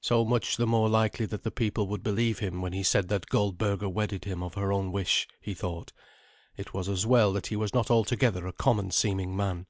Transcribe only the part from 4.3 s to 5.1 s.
of her own